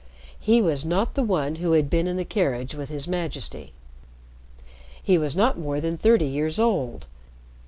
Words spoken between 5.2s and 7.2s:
not more than thirty years old.